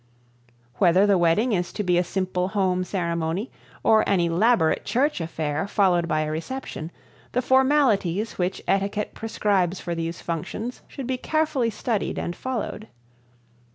Whether 0.77 1.05
the 1.05 1.19
wedding 1.19 1.51
is 1.51 1.71
to 1.73 1.83
be 1.83 1.99
a 1.99 2.03
simple 2.03 2.47
home 2.47 2.83
ceremony 2.83 3.51
or 3.83 4.03
an 4.09 4.19
elaborate 4.19 4.83
church 4.83 5.21
affair 5.21 5.67
followed 5.67 6.07
by 6.07 6.21
a 6.21 6.31
reception, 6.31 6.89
the 7.33 7.41
formalities 7.43 8.39
which 8.39 8.63
etiquette 8.67 9.13
prescribes 9.13 9.79
for 9.79 9.93
these 9.93 10.19
functions 10.19 10.81
should 10.87 11.05
be 11.05 11.17
carefully 11.17 11.69
studied 11.69 12.17
and 12.17 12.35
followed. 12.35 12.87